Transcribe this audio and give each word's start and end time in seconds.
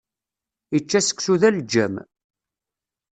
Ičča 0.77 0.99
seksu 1.01 1.35
d 1.41 1.43
aleǧǧam. 1.47 1.93